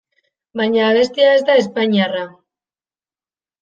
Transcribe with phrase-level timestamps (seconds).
[0.61, 2.27] Baina abestia ez da espainiarra.